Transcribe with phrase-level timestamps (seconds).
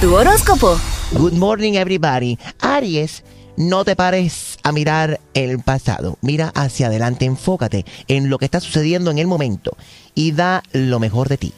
[0.00, 0.78] Tu horóscopo.
[1.12, 2.38] Good morning, everybody.
[2.60, 3.24] Aries,
[3.56, 6.18] no te pares a mirar el pasado.
[6.20, 9.74] Mira hacia adelante, enfócate en lo que está sucediendo en el momento
[10.14, 11.52] y da lo mejor de ti.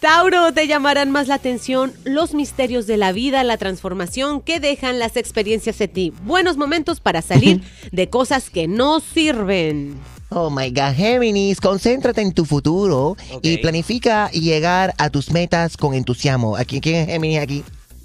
[0.00, 4.98] Tauro, te llamarán más la atención los misterios de la vida, la transformación que dejan
[4.98, 6.14] las experiencias de ti.
[6.22, 7.60] Buenos momentos para salir
[7.92, 9.98] de cosas que no sirven.
[10.30, 15.94] Oh my God, Géminis, concéntrate en tu futuro y planifica llegar a tus metas con
[15.94, 16.56] entusiasmo.
[16.56, 17.64] ¿Aquí, ¿Quién es Géminis aquí?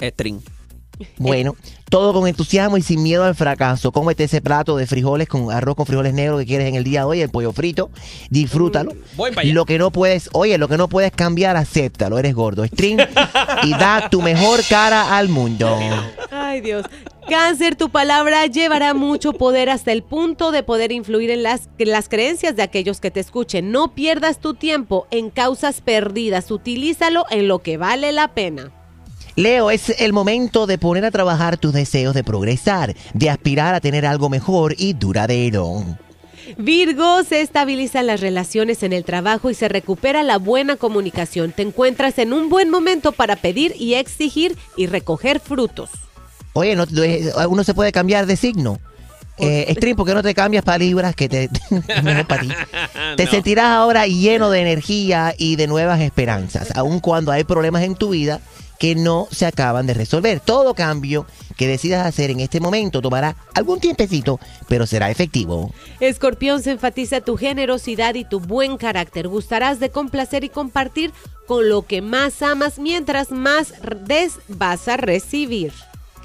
[0.00, 0.40] String.
[1.18, 1.56] Bueno,
[1.88, 3.92] todo con entusiasmo y sin miedo al fracaso.
[3.92, 7.00] Cómete ese plato de frijoles con arroz con frijoles negros que quieres en el día
[7.00, 7.90] de hoy, el pollo frito.
[8.30, 8.92] Disfrútalo.
[9.36, 9.52] Allá.
[9.52, 12.18] Lo que no puedes, oye, lo que no puedes cambiar, acéptalo.
[12.18, 12.64] Eres gordo.
[12.64, 13.00] String
[13.64, 15.78] y da tu mejor cara al mundo.
[16.30, 16.84] Ay Dios.
[17.28, 21.90] Cáncer, tu palabra llevará mucho poder hasta el punto de poder influir en las, en
[21.90, 23.72] las creencias de aquellos que te escuchen.
[23.72, 26.50] No pierdas tu tiempo en causas perdidas.
[26.50, 28.72] Utilízalo en lo que vale la pena.
[29.36, 33.80] Leo, es el momento de poner a trabajar tus deseos de progresar, de aspirar a
[33.80, 35.82] tener algo mejor y duradero.
[36.58, 41.52] Virgo, se estabilizan las relaciones en el trabajo y se recupera la buena comunicación.
[41.52, 45.90] Te encuentras en un buen momento para pedir y exigir y recoger frutos.
[46.54, 48.78] Oye, no, eh, uno se puede cambiar de signo.
[49.36, 51.16] Eh, String, ¿por qué no te cambias para Libras?
[51.16, 51.50] Que te,
[52.02, 52.48] mejor para ti.
[53.16, 53.30] Te No.
[53.32, 58.10] sentirás ahora lleno de energía y de nuevas esperanzas, aun cuando hay problemas en tu
[58.10, 58.40] vida
[58.78, 60.38] que no se acaban de resolver.
[60.38, 64.38] Todo cambio que decidas hacer en este momento tomará algún tiempecito,
[64.68, 65.72] pero será efectivo.
[65.98, 69.26] Escorpión se enfatiza tu generosidad y tu buen carácter.
[69.26, 71.12] Gustarás de complacer y compartir
[71.48, 73.74] con lo que más amas mientras más
[74.06, 75.72] des vas a recibir.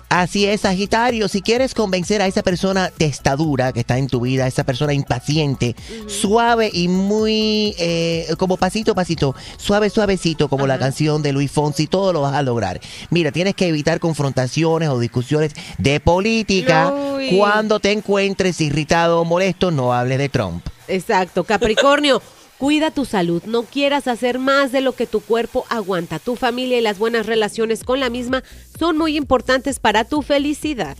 [0.09, 4.47] Así es, Sagitario, si quieres convencer a esa persona testadura que está en tu vida,
[4.47, 5.75] esa persona impaciente,
[6.07, 11.51] suave y muy, eh, como pasito a pasito, suave, suavecito, como la canción de Luis
[11.51, 12.81] Fonsi, todo lo vas a lograr.
[13.11, 16.91] Mira, tienes que evitar confrontaciones o discusiones de política.
[16.91, 17.37] Uy.
[17.37, 20.65] Cuando te encuentres irritado o molesto, no hables de Trump.
[20.87, 22.19] Exacto, Capricornio.
[22.59, 26.19] Cuida tu salud, no quieras hacer más de lo que tu cuerpo aguanta.
[26.19, 28.43] Tu familia y las buenas relaciones con la misma
[28.77, 30.97] son muy importantes para tu felicidad.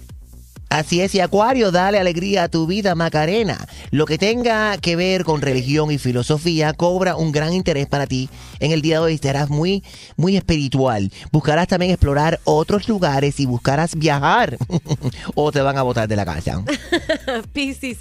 [0.70, 3.58] Así es, y Acuario, dale alegría a tu vida, Macarena.
[3.92, 8.30] Lo que tenga que ver con religión y filosofía cobra un gran interés para ti.
[8.59, 9.84] En el día de hoy serás muy,
[10.16, 11.12] muy espiritual.
[11.31, 14.58] Buscarás también explorar otros lugares y buscarás viajar.
[15.36, 16.64] o te van a botar de la casa.
[17.52, 17.97] Piscis,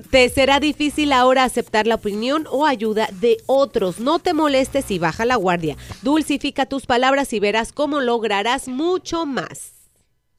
[0.00, 4.00] te será difícil ahora aceptar la opinión o ayuda de otros.
[4.00, 5.76] No te molestes y baja la guardia.
[6.00, 9.72] Dulcifica tus palabras y verás cómo lograrás mucho más.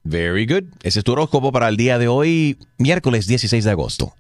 [0.04, 0.64] Very good.
[0.82, 4.14] Ese es tu horóscopo para el día de hoy, miércoles 16 de agosto.